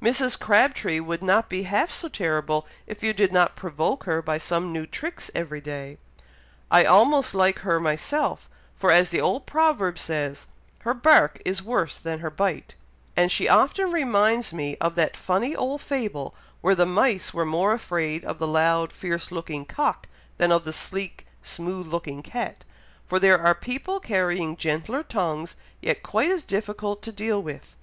[0.00, 0.40] Mrs.
[0.40, 4.72] Crabtree would not be half so terrible if you did not provoke her by some
[4.72, 5.98] new tricks every day.
[6.70, 10.46] I almost like her myself; for as the old proverb says,
[10.78, 12.74] 'her bark is worse than her bite;'
[13.18, 17.74] and she often reminds me of that funny old fable, where the mice were more
[17.74, 20.08] afraid of the loud, fierce looking cock,
[20.38, 22.64] than of the sleek, smooth looking cat,
[23.04, 27.76] for there are people carrying gentler tongues yet quite as difficult to deal with.